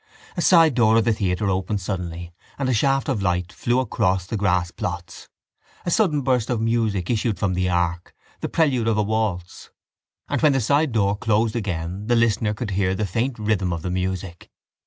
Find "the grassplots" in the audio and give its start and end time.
4.25-5.27